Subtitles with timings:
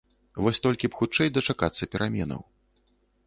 [0.43, 2.41] Вось толькі б хутчэй дачакацца пераменаў.